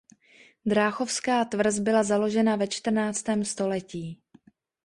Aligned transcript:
Dráchovská 0.65 1.45
tvrz 1.45 1.79
byla 1.79 2.03
založena 2.03 2.55
ve 2.55 2.67
čtrnáctém 2.67 3.45
století. 3.45 4.19